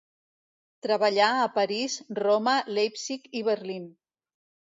[0.85, 3.87] Treballà a París, Roma, Leipzig i Berlín.